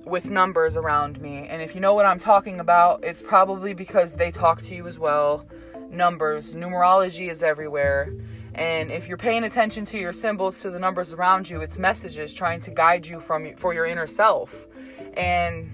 with 0.06 0.30
numbers 0.30 0.76
around 0.76 1.22
me. 1.22 1.48
And 1.48 1.62
if 1.62 1.76
you 1.76 1.82
know 1.82 1.94
what 1.94 2.06
I'm 2.06 2.20
talking 2.20 2.60
about, 2.60 3.04
it's 3.04 3.22
probably 3.22 3.74
because 3.74 4.16
they 4.16 4.32
talk 4.32 4.62
to 4.64 4.76
you 4.76 4.88
as 4.88 5.00
well. 5.00 5.46
Numbers, 5.90 6.56
numerology 6.56 7.30
is 7.30 7.44
everywhere. 7.44 8.14
And 8.56 8.92
if 8.92 9.08
you're 9.08 9.18
paying 9.18 9.44
attention 9.44 9.86
to 9.86 9.98
your 9.98 10.14
symbols, 10.14 10.62
to 10.62 10.70
the 10.70 10.80
numbers 10.80 11.14
around 11.14 11.50
you, 11.50 11.62
it's 11.62 11.78
messages 11.78 12.34
trying 12.34 12.60
to 12.62 12.72
guide 12.72 13.08
you 13.08 13.20
from 13.20 13.56
for 13.56 13.74
your 13.74 13.86
inner 13.86 14.08
self. 14.08 14.68
And 15.16 15.72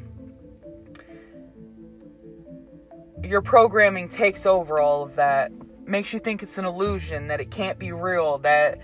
your 3.24 3.42
programming 3.42 4.08
takes 4.08 4.46
over 4.46 4.80
all 4.80 5.04
of 5.04 5.16
that. 5.16 5.52
Makes 5.86 6.14
you 6.14 6.20
think 6.20 6.44
it's 6.44 6.58
an 6.58 6.66
illusion, 6.66 7.28
that 7.28 7.42
it 7.42 7.52
can't 7.52 7.80
be 7.80 7.92
real, 7.92 8.38
that 8.40 8.80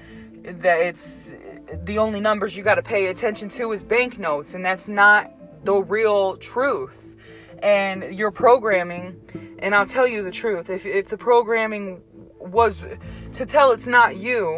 that 0.46 0.80
it's 0.80 1.36
the 1.84 1.98
only 1.98 2.20
numbers 2.20 2.56
you 2.56 2.64
got 2.64 2.76
to 2.76 2.84
pay 2.84 3.08
attention 3.08 3.50
to 3.50 3.72
is 3.72 3.84
banknotes 3.84 4.54
and 4.54 4.66
that's 4.66 4.88
not 4.88 5.32
the 5.66 5.76
real 5.76 6.38
truth. 6.38 7.18
And 7.64 8.18
your 8.18 8.32
programming 8.32 9.20
and 9.60 9.74
i'll 9.74 9.86
tell 9.86 10.08
you 10.08 10.24
the 10.24 10.32
truth 10.32 10.70
if, 10.70 10.86
if 10.86 11.10
the 11.10 11.18
programming 11.18 12.02
was 12.40 12.86
to 13.34 13.46
tell 13.46 13.72
it's 13.72 13.88
not 13.88 14.18
you 14.18 14.58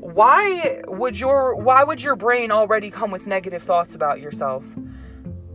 why 0.00 0.80
would 0.88 1.18
your 1.18 1.54
why 1.54 1.84
would 1.84 2.02
your 2.02 2.16
brain 2.16 2.50
already 2.50 2.90
come 2.90 3.10
with 3.10 3.26
negative 3.26 3.62
thoughts 3.62 3.94
about 3.94 4.20
yourself 4.20 4.64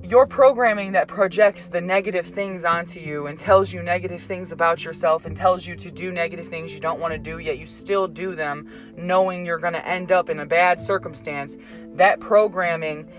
your 0.06 0.28
programming 0.28 0.92
that 0.92 1.08
projects 1.08 1.66
the 1.68 1.82
negative 1.82 2.28
things 2.28 2.64
onto 2.64 3.00
you 3.00 3.26
and 3.26 3.40
tells 3.40 3.74
you 3.74 3.82
negative 3.82 4.22
things 4.22 4.52
about 4.52 4.86
yourself 4.86 5.26
and 5.26 5.36
tells 5.36 5.66
you 5.66 5.76
to 5.76 5.90
do 5.90 6.12
negative 6.12 6.48
things 6.48 6.74
you 6.74 6.80
don't 6.80 7.00
want 7.00 7.12
to 7.12 7.18
do 7.18 7.40
yet 7.40 7.58
you 7.58 7.66
still 7.66 8.08
do 8.08 8.36
them 8.36 8.70
knowing 8.98 9.46
you're 9.46 9.58
going 9.58 9.74
to 9.74 9.88
end 9.88 10.12
up 10.12 10.30
in 10.30 10.40
a 10.40 10.46
bad 10.46 10.80
circumstance 10.80 11.58
that 11.94 12.20
programming 12.20 13.10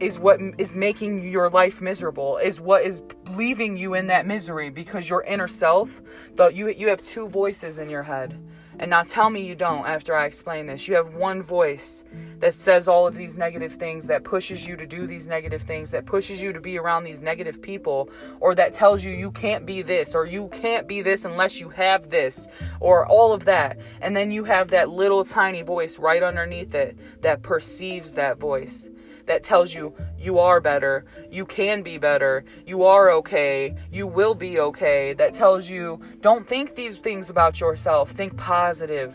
is 0.00 0.18
what 0.18 0.40
is 0.58 0.74
making 0.74 1.28
your 1.28 1.50
life 1.50 1.80
miserable 1.80 2.38
is 2.38 2.60
what 2.60 2.82
is 2.82 3.02
leaving 3.34 3.76
you 3.76 3.94
in 3.94 4.06
that 4.06 4.26
misery 4.26 4.70
because 4.70 5.10
your 5.10 5.22
inner 5.24 5.48
self 5.48 6.00
though 6.36 6.48
you 6.48 6.68
you 6.68 6.88
have 6.88 7.02
two 7.02 7.28
voices 7.28 7.78
in 7.78 7.90
your 7.90 8.04
head. 8.04 8.38
And 8.80 8.90
now 8.90 9.02
tell 9.02 9.28
me 9.28 9.44
you 9.44 9.56
don't 9.56 9.86
after 9.86 10.16
I 10.16 10.24
explain 10.24 10.66
this. 10.66 10.86
You 10.86 10.94
have 10.94 11.14
one 11.14 11.42
voice 11.42 12.04
that 12.40 12.54
says 12.54 12.88
all 12.88 13.06
of 13.06 13.16
these 13.16 13.36
negative 13.36 13.72
things 13.72 14.06
that 14.06 14.24
pushes 14.24 14.66
you 14.66 14.76
to 14.76 14.86
do 14.86 15.06
these 15.06 15.26
negative 15.26 15.62
things 15.62 15.90
that 15.90 16.06
pushes 16.06 16.40
you 16.40 16.52
to 16.52 16.60
be 16.60 16.78
around 16.78 17.04
these 17.04 17.20
negative 17.20 17.60
people 17.60 18.08
or 18.40 18.54
that 18.54 18.72
tells 18.72 19.02
you 19.02 19.10
you 19.10 19.30
can't 19.30 19.66
be 19.66 19.82
this 19.82 20.14
or 20.14 20.26
you 20.26 20.48
can't 20.48 20.86
be 20.86 21.02
this 21.02 21.24
unless 21.24 21.60
you 21.60 21.68
have 21.68 22.10
this 22.10 22.48
or 22.80 23.06
all 23.06 23.32
of 23.32 23.44
that. 23.44 23.78
And 24.00 24.16
then 24.16 24.30
you 24.30 24.44
have 24.44 24.68
that 24.68 24.88
little 24.90 25.24
tiny 25.24 25.62
voice 25.62 25.98
right 25.98 26.22
underneath 26.22 26.74
it 26.74 26.96
that 27.22 27.42
perceives 27.42 28.14
that 28.14 28.38
voice 28.38 28.88
that 29.28 29.42
tells 29.42 29.74
you 29.74 29.94
you 30.18 30.38
are 30.38 30.60
better, 30.60 31.04
you 31.30 31.44
can 31.44 31.82
be 31.82 31.98
better, 31.98 32.44
you 32.66 32.82
are 32.84 33.10
okay, 33.10 33.76
you 33.92 34.06
will 34.06 34.34
be 34.34 34.58
okay, 34.58 35.12
that 35.12 35.34
tells 35.34 35.68
you 35.68 36.00
don't 36.20 36.48
think 36.48 36.74
these 36.74 36.96
things 36.96 37.30
about 37.30 37.60
yourself, 37.60 38.10
think 38.10 38.36
positive. 38.36 39.14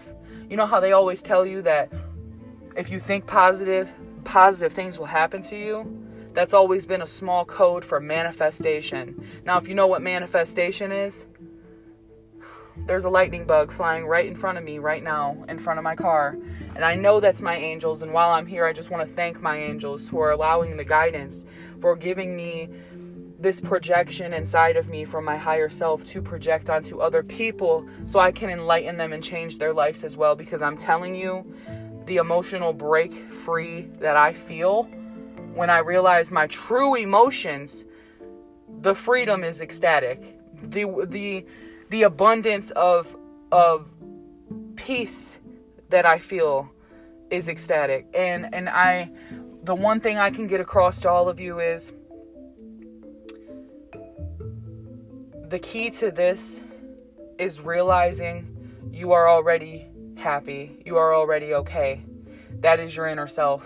You 0.49 0.55
know 0.55 0.67
how 0.67 0.79
they 0.79 0.91
always 0.91 1.21
tell 1.21 1.45
you 1.45 1.63
that 1.63 1.91
if 2.75 2.89
you 2.89 2.99
think 2.99 3.25
positive, 3.25 3.91
positive 4.23 4.73
things 4.73 4.97
will 4.97 5.05
happen 5.05 5.41
to 5.43 5.55
you? 5.55 6.07
That's 6.33 6.53
always 6.53 6.85
been 6.85 7.01
a 7.01 7.05
small 7.05 7.45
code 7.45 7.85
for 7.85 7.99
manifestation. 7.99 9.23
Now, 9.45 9.57
if 9.57 9.67
you 9.67 9.75
know 9.75 9.87
what 9.87 10.01
manifestation 10.01 10.91
is, 10.91 11.27
there's 12.87 13.05
a 13.05 13.09
lightning 13.09 13.45
bug 13.45 13.71
flying 13.71 14.05
right 14.05 14.25
in 14.25 14.35
front 14.35 14.57
of 14.57 14.63
me 14.63 14.79
right 14.79 15.03
now, 15.03 15.45
in 15.47 15.59
front 15.59 15.77
of 15.77 15.83
my 15.83 15.95
car. 15.95 16.35
And 16.75 16.83
I 16.83 16.95
know 16.95 17.19
that's 17.19 17.41
my 17.41 17.55
angels. 17.55 18.01
And 18.01 18.11
while 18.11 18.31
I'm 18.31 18.47
here, 18.47 18.65
I 18.65 18.73
just 18.73 18.89
want 18.89 19.07
to 19.07 19.15
thank 19.15 19.41
my 19.41 19.57
angels 19.57 20.09
for 20.09 20.31
allowing 20.31 20.75
the 20.75 20.83
guidance, 20.83 21.45
for 21.79 21.95
giving 21.95 22.35
me 22.35 22.69
this 23.39 23.61
projection 23.61 24.33
inside 24.33 24.77
of 24.77 24.89
me 24.89 25.05
from 25.05 25.25
my 25.25 25.37
higher 25.37 25.69
self 25.69 26.03
to 26.05 26.21
project 26.21 26.69
onto 26.69 26.99
other 26.99 27.21
people 27.21 27.85
so 28.05 28.19
I 28.19 28.31
can 28.31 28.49
enlighten 28.49 28.97
them 28.97 29.13
and 29.13 29.23
change 29.23 29.59
their 29.59 29.73
lives 29.73 30.03
as 30.03 30.17
well. 30.17 30.35
Because 30.35 30.63
I'm 30.63 30.77
telling 30.77 31.13
you, 31.13 31.45
the 32.05 32.17
emotional 32.17 32.73
break 32.73 33.13
free 33.29 33.89
that 33.99 34.17
I 34.17 34.33
feel 34.33 34.83
when 35.53 35.69
I 35.69 35.79
realize 35.79 36.31
my 36.31 36.47
true 36.47 36.95
emotions, 36.95 37.85
the 38.81 38.95
freedom 38.95 39.43
is 39.43 39.61
ecstatic. 39.61 40.39
The, 40.61 41.05
the, 41.07 41.45
the 41.89 42.03
abundance 42.03 42.71
of 42.71 43.15
of 43.51 43.87
peace 44.75 45.37
that 45.89 46.07
I 46.07 46.17
feel 46.17 46.71
is 47.29 47.47
ecstatic. 47.47 48.07
And 48.15 48.53
and 48.53 48.67
I 48.67 49.11
the 49.63 49.75
one 49.75 49.99
thing 49.99 50.17
I 50.17 50.31
can 50.31 50.47
get 50.47 50.59
across 50.59 51.01
to 51.01 51.09
all 51.09 51.29
of 51.29 51.39
you 51.39 51.59
is 51.59 51.93
the 55.49 55.59
key 55.59 55.91
to 55.91 56.09
this 56.09 56.59
is 57.37 57.61
realizing 57.61 58.89
you 58.91 59.11
are 59.11 59.29
already 59.29 59.87
happy. 60.15 60.77
You 60.85 60.97
are 60.97 61.13
already 61.13 61.53
okay. 61.53 62.03
That 62.61 62.79
is 62.79 62.95
your 62.95 63.07
inner 63.07 63.27
self. 63.27 63.65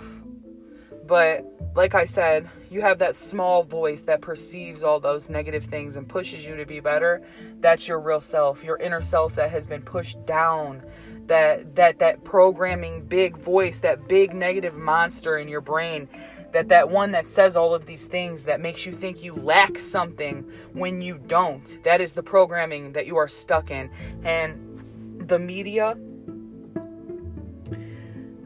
But 1.06 1.46
like 1.75 1.96
I 1.96 2.06
said, 2.06 2.50
you 2.70 2.82
have 2.82 3.00
that 3.00 3.16
small 3.16 3.63
voice 3.63 4.01
that 4.04 4.22
perceives 4.22 4.84
all 4.84 5.00
those 5.00 5.30
negative 5.30 5.66
things 5.66 5.96
and 5.96 6.08
pushes 6.08 6.46
you 6.46 6.56
to 6.58 6.66
be 6.66 6.80
better. 6.80 7.22
That's 7.60 7.88
your 7.88 8.00
real 8.00 8.20
self, 8.20 8.63
your 8.63 8.77
inner 8.77 9.01
self 9.01 9.36
that 9.36 9.51
has 9.51 9.66
been 9.66 9.82
pushed 9.82 10.25
down. 10.25 10.84
That 11.27 11.75
that 11.75 12.00
that 12.00 12.24
programming 12.24 13.06
big 13.06 13.38
voice, 13.38 13.80
that 13.80 14.08
big 14.08 14.34
negative 14.34 14.77
monster 14.77 15.38
in 15.38 15.48
your 15.48 15.62
brain, 15.62 16.08
that 16.54 16.70
that 16.70 16.89
one 16.89 17.12
that 17.12 17.27
says 17.27 17.56
all 17.56 17.74
of 17.74 17.86
these 17.86 18.06
things 18.06 18.46
that 18.46 18.62
makes 18.62 18.86
you 18.86 18.94
think 18.94 19.24
you 19.24 19.36
lack 19.36 19.77
something 19.77 20.50
when 20.74 21.01
you 21.01 21.18
don't. 21.18 21.84
That 21.84 22.01
is 22.01 22.13
the 22.13 22.24
programming 22.24 22.94
that 22.94 23.08
you 23.08 23.18
are 23.18 23.27
stuck 23.27 23.72
in. 23.72 23.89
And 24.24 25.20
the 25.27 25.38
media, 25.38 25.98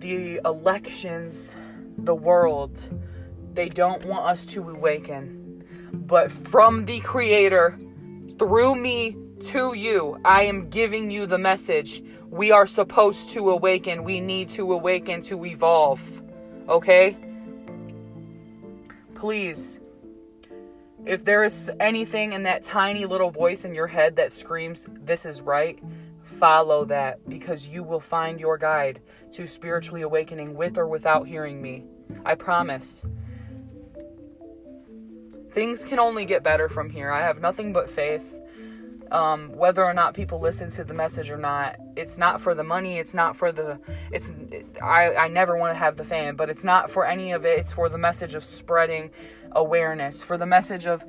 the 0.02 0.42
elections, 0.44 1.56
the 2.00 2.16
world, 2.16 2.90
they 3.54 3.70
don't 3.70 4.04
want 4.06 4.26
us 4.26 4.46
to 4.48 4.70
awaken. 4.70 5.64
But 5.94 6.32
from 6.32 6.86
the 6.86 7.00
Creator, 7.02 7.78
through 8.38 8.76
me 8.76 9.16
to 9.42 9.74
you, 9.76 10.20
I 10.26 10.44
am 10.44 10.70
giving 10.70 11.12
you 11.12 11.26
the 11.26 11.38
message. 11.38 12.04
We 12.30 12.52
are 12.52 12.66
supposed 12.66 13.30
to 13.32 13.52
awaken. 13.52 14.04
We 14.04 14.20
need 14.20 14.50
to 14.52 14.74
awaken 14.74 15.22
to 15.24 15.46
evolve. 15.46 16.02
Okay? 16.68 17.16
Please, 19.16 19.80
if 21.06 21.26
there 21.26 21.44
is 21.44 21.72
anything 21.80 22.34
in 22.34 22.44
that 22.44 22.64
tiny 22.64 23.06
little 23.06 23.32
voice 23.32 23.66
in 23.66 23.76
your 23.76 23.88
head 23.88 24.16
that 24.16 24.34
screams, 24.34 24.88
This 25.04 25.26
is 25.26 25.42
right, 25.42 25.78
follow 26.42 26.86
that 26.86 27.30
because 27.30 27.68
you 27.70 27.84
will 27.84 28.02
find 28.02 28.42
your 28.42 28.58
guide 28.58 29.02
to 29.34 29.48
spiritually 29.48 30.04
awakening 30.04 30.56
with 30.56 30.78
or 30.80 30.88
without 30.88 31.28
hearing 31.28 31.62
me. 31.62 31.86
I 32.26 32.36
promise. 32.36 33.08
Things 35.52 35.86
can 35.86 36.00
only 36.00 36.26
get 36.26 36.44
better 36.44 36.70
from 36.70 36.90
here. 36.92 37.12
I 37.12 37.22
have 37.22 37.42
nothing 37.42 37.74
but 37.74 37.90
faith. 37.90 38.28
um, 39.12 39.52
whether 39.54 39.84
or 39.84 39.94
not 39.94 40.14
people 40.14 40.40
listen 40.40 40.70
to 40.72 40.84
the 40.86 40.94
message 40.94 41.30
or 41.32 41.38
not. 41.38 41.78
It's 41.98 42.18
not 42.18 42.42
for 42.42 42.56
the 42.56 42.64
money. 42.64 42.98
It's 43.00 43.14
not 43.14 43.36
for 43.38 43.52
the. 43.52 43.80
It's. 44.12 44.32
I 44.82 45.16
I 45.16 45.28
never 45.28 45.58
want 45.58 45.74
to 45.74 45.80
have 45.80 45.98
the 45.98 46.04
fame, 46.06 46.36
but 46.38 46.50
it's 46.50 46.64
not 46.64 46.90
for 46.90 47.06
any 47.06 47.34
of 47.34 47.46
it. 47.46 47.60
It's 47.60 47.74
for 47.74 47.90
the 47.90 47.98
message 47.98 48.36
of 48.36 48.46
spreading 48.46 49.12
awareness, 49.54 50.22
for 50.22 50.38
the 50.38 50.46
message 50.48 50.88
of. 50.88 51.04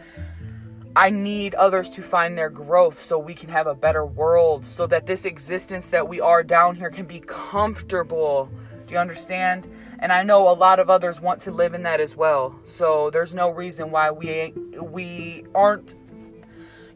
I 0.94 1.08
need 1.08 1.54
others 1.54 1.88
to 1.90 2.02
find 2.02 2.36
their 2.36 2.50
growth 2.50 3.02
so 3.02 3.18
we 3.18 3.34
can 3.34 3.48
have 3.48 3.66
a 3.66 3.74
better 3.74 4.04
world, 4.04 4.66
so 4.66 4.86
that 4.88 5.06
this 5.06 5.24
existence 5.24 5.88
that 5.88 6.06
we 6.06 6.20
are 6.20 6.42
down 6.42 6.76
here 6.76 6.90
can 6.90 7.06
be 7.06 7.20
comfortable. 7.20 8.50
Do 8.86 8.94
you 8.94 9.00
understand? 9.00 9.68
And 10.00 10.12
I 10.12 10.22
know 10.22 10.48
a 10.48 10.52
lot 10.52 10.80
of 10.80 10.90
others 10.90 11.20
want 11.20 11.40
to 11.40 11.50
live 11.50 11.72
in 11.74 11.82
that 11.84 12.00
as 12.00 12.16
well. 12.16 12.54
So 12.64 13.08
there's 13.10 13.32
no 13.32 13.50
reason 13.50 13.90
why 13.90 14.10
we 14.10 14.52
we 14.80 15.44
aren't 15.54 15.94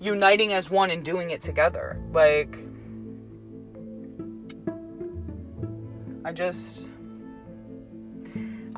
uniting 0.01 0.53
as 0.53 0.69
one 0.71 0.91
and 0.91 1.05
doing 1.05 1.31
it 1.31 1.41
together. 1.41 1.99
Like, 2.13 2.59
I 6.25 6.33
just. 6.33 6.89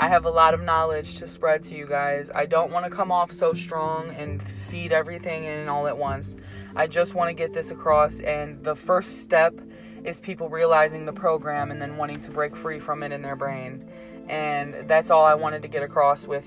I 0.00 0.06
have 0.06 0.26
a 0.26 0.30
lot 0.30 0.54
of 0.54 0.62
knowledge 0.62 1.16
to 1.18 1.26
spread 1.26 1.64
to 1.64 1.74
you 1.74 1.84
guys. 1.84 2.30
I 2.32 2.46
don't 2.46 2.70
want 2.70 2.84
to 2.84 2.90
come 2.90 3.10
off 3.10 3.32
so 3.32 3.52
strong 3.52 4.10
and 4.10 4.40
feed 4.40 4.92
everything 4.92 5.42
in 5.42 5.68
all 5.68 5.88
at 5.88 5.98
once. 5.98 6.36
I 6.76 6.86
just 6.86 7.16
want 7.16 7.30
to 7.30 7.34
get 7.34 7.52
this 7.52 7.72
across, 7.72 8.20
and 8.20 8.62
the 8.62 8.76
first 8.76 9.24
step 9.24 9.60
is 10.04 10.20
people 10.20 10.48
realizing 10.48 11.04
the 11.04 11.12
program 11.12 11.72
and 11.72 11.82
then 11.82 11.96
wanting 11.96 12.20
to 12.20 12.30
break 12.30 12.54
free 12.54 12.78
from 12.78 13.02
it 13.02 13.10
in 13.10 13.22
their 13.22 13.34
brain. 13.34 13.90
And 14.28 14.88
that's 14.88 15.10
all 15.10 15.24
I 15.24 15.34
wanted 15.34 15.62
to 15.62 15.68
get 15.68 15.82
across 15.82 16.28
with 16.28 16.46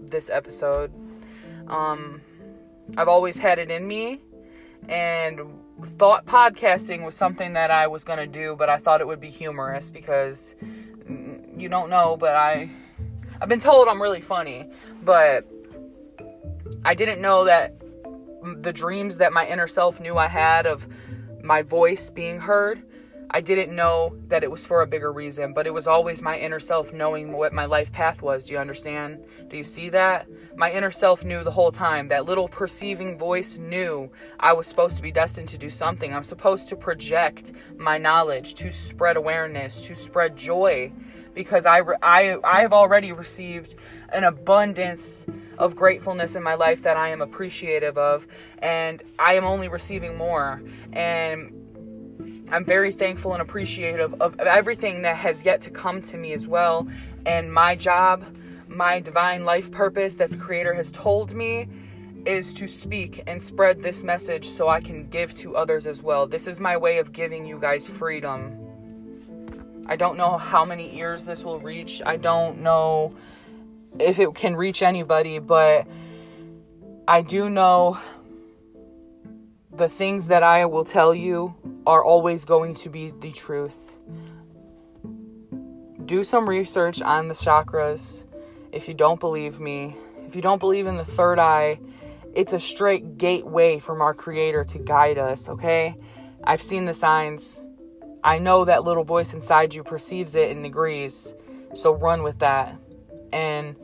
this 0.00 0.28
episode. 0.28 0.92
Um, 1.68 2.20
I've 2.96 3.08
always 3.08 3.38
had 3.38 3.60
it 3.60 3.70
in 3.70 3.86
me 3.86 4.20
and 4.88 5.40
thought 5.82 6.26
podcasting 6.26 7.04
was 7.04 7.14
something 7.14 7.52
that 7.52 7.70
I 7.70 7.86
was 7.86 8.02
going 8.02 8.18
to 8.18 8.26
do, 8.26 8.56
but 8.56 8.68
I 8.68 8.78
thought 8.78 9.00
it 9.00 9.06
would 9.06 9.20
be 9.20 9.30
humorous 9.30 9.90
because 9.90 10.56
you 11.08 11.68
don't 11.68 11.90
know, 11.90 12.16
but 12.16 12.34
I 12.34 12.70
I've 13.40 13.48
been 13.48 13.60
told 13.60 13.88
I'm 13.88 14.00
really 14.00 14.20
funny, 14.20 14.68
but 15.02 15.46
I 16.84 16.94
didn't 16.94 17.20
know 17.20 17.44
that 17.44 17.74
the 18.56 18.72
dreams 18.72 19.18
that 19.18 19.32
my 19.32 19.46
inner 19.46 19.66
self 19.66 20.00
knew 20.00 20.18
I 20.18 20.28
had 20.28 20.66
of 20.66 20.86
my 21.42 21.62
voice 21.62 22.10
being 22.10 22.40
heard 22.40 22.82
I 23.30 23.40
didn't 23.40 23.74
know 23.74 24.16
that 24.28 24.44
it 24.44 24.50
was 24.50 24.64
for 24.64 24.82
a 24.82 24.86
bigger 24.86 25.12
reason, 25.12 25.52
but 25.52 25.66
it 25.66 25.74
was 25.74 25.86
always 25.86 26.22
my 26.22 26.38
inner 26.38 26.60
self 26.60 26.92
knowing 26.92 27.32
what 27.32 27.52
my 27.52 27.64
life 27.64 27.90
path 27.92 28.22
was. 28.22 28.44
Do 28.44 28.54
you 28.54 28.60
understand? 28.60 29.24
Do 29.48 29.56
you 29.56 29.64
see 29.64 29.88
that? 29.90 30.26
My 30.56 30.70
inner 30.70 30.90
self 30.90 31.24
knew 31.24 31.42
the 31.42 31.50
whole 31.50 31.72
time. 31.72 32.08
That 32.08 32.26
little 32.26 32.48
perceiving 32.48 33.18
voice 33.18 33.56
knew 33.56 34.10
I 34.38 34.52
was 34.52 34.66
supposed 34.66 34.96
to 34.96 35.02
be 35.02 35.10
destined 35.10 35.48
to 35.48 35.58
do 35.58 35.70
something. 35.70 36.14
I'm 36.14 36.22
supposed 36.22 36.68
to 36.68 36.76
project 36.76 37.52
my 37.76 37.98
knowledge, 37.98 38.54
to 38.54 38.70
spread 38.70 39.16
awareness, 39.16 39.84
to 39.86 39.94
spread 39.94 40.36
joy 40.36 40.92
because 41.34 41.66
I, 41.66 41.80
I, 42.02 42.36
I 42.44 42.60
have 42.60 42.72
already 42.72 43.12
received 43.12 43.74
an 44.12 44.24
abundance 44.24 45.26
of 45.58 45.74
gratefulness 45.74 46.36
in 46.36 46.42
my 46.42 46.54
life 46.54 46.82
that 46.82 46.96
I 46.96 47.08
am 47.08 47.20
appreciative 47.20 47.98
of, 47.98 48.26
and 48.58 49.02
I 49.18 49.34
am 49.34 49.44
only 49.44 49.68
receiving 49.68 50.16
more. 50.16 50.62
And 50.92 51.52
I'm 52.50 52.64
very 52.64 52.92
thankful 52.92 53.32
and 53.32 53.42
appreciative 53.42 54.20
of, 54.20 54.38
everything 54.38 55.02
that 55.02 55.16
has 55.16 55.44
yet 55.44 55.60
to 55.62 55.70
come 55.70 56.02
to 56.02 56.16
me 56.16 56.32
as 56.32 56.46
well. 56.46 56.86
And 57.24 57.52
my 57.52 57.74
job, 57.74 58.24
my 58.68 59.00
divine 59.00 59.44
life 59.44 59.70
purpose 59.70 60.16
that 60.16 60.30
the 60.30 60.36
Creator 60.36 60.74
has 60.74 60.92
told 60.92 61.34
me 61.34 61.68
is 62.26 62.54
to 62.54 62.66
speak 62.68 63.22
and 63.26 63.42
spread 63.42 63.82
this 63.82 64.02
message 64.02 64.48
so 64.48 64.68
I 64.68 64.80
can 64.80 65.08
give 65.08 65.34
to 65.36 65.56
others 65.56 65.86
as 65.86 66.02
well. 66.02 66.26
This 66.26 66.46
is 66.46 66.60
my 66.60 66.76
way 66.76 66.98
of 66.98 67.12
giving 67.12 67.44
you 67.44 67.58
guys 67.58 67.86
freedom. 67.86 68.58
I 69.86 69.96
don't 69.96 70.16
know 70.16 70.38
how 70.38 70.64
many 70.64 70.96
ears 70.96 71.24
this 71.24 71.44
will 71.44 71.60
reach. 71.60 72.00
I 72.04 72.16
don't 72.16 72.60
know 72.62 73.14
if 73.98 74.18
it 74.18 74.34
can 74.34 74.56
reach 74.56 74.82
anybody, 74.82 75.38
but 75.38 75.86
I 77.06 77.20
do 77.20 77.50
know 77.50 77.98
the 79.76 79.88
things 79.88 80.28
that 80.28 80.42
I 80.42 80.66
will 80.66 80.84
tell 80.84 81.14
you 81.14 81.54
are 81.86 82.04
always 82.04 82.44
going 82.44 82.74
to 82.74 82.88
be 82.88 83.12
the 83.20 83.32
truth. 83.32 83.98
Do 86.04 86.22
some 86.22 86.48
research 86.48 87.02
on 87.02 87.28
the 87.28 87.34
chakras 87.34 88.24
if 88.72 88.88
you 88.88 88.94
don't 88.94 89.18
believe 89.18 89.58
me. 89.58 89.96
If 90.26 90.36
you 90.36 90.42
don't 90.42 90.58
believe 90.58 90.86
in 90.86 90.96
the 90.96 91.04
third 91.04 91.38
eye, 91.38 91.80
it's 92.34 92.52
a 92.52 92.60
straight 92.60 93.18
gateway 93.18 93.78
from 93.78 94.00
our 94.00 94.14
Creator 94.14 94.64
to 94.64 94.78
guide 94.78 95.18
us, 95.18 95.48
okay? 95.48 95.96
I've 96.42 96.62
seen 96.62 96.84
the 96.84 96.94
signs. 96.94 97.62
I 98.22 98.38
know 98.38 98.64
that 98.64 98.84
little 98.84 99.04
voice 99.04 99.32
inside 99.34 99.74
you 99.74 99.82
perceives 99.82 100.34
it 100.34 100.50
and 100.50 100.64
agrees. 100.64 101.34
So 101.74 101.94
run 101.94 102.22
with 102.22 102.38
that. 102.40 102.76
And 103.32 103.76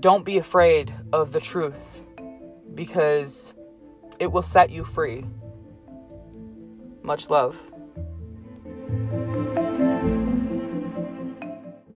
don't 0.00 0.24
be 0.24 0.38
afraid 0.38 0.92
of 1.12 1.32
the 1.32 1.40
truth 1.40 2.02
because 2.74 3.54
it 4.18 4.32
will 4.32 4.42
set 4.42 4.70
you 4.70 4.84
free. 4.84 5.24
Much 7.02 7.30
love. 7.30 7.60